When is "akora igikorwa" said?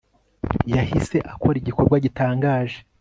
1.33-1.95